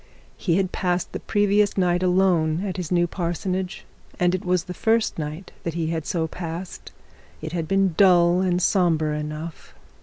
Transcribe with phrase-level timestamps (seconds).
[0.35, 3.85] He had passed the previous night alone at his new parsonage,
[4.19, 6.91] and it was the first night that he had so passed.
[7.39, 9.75] It had been dull and sombre enough.